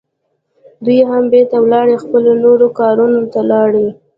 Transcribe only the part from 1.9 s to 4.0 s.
خپلو نورو کارونو ته لاړې.